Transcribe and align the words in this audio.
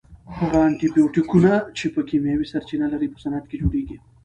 هغه 0.37 0.59
انټي 0.67 0.87
بیوټیکونه 0.95 1.51
چې 1.77 1.85
کیمیاوي 2.09 2.45
سرچینه 2.53 2.87
لري 2.93 3.07
په 3.11 3.17
صنعت 3.23 3.45
کې 3.47 3.59
جوړیږي. 3.61 3.97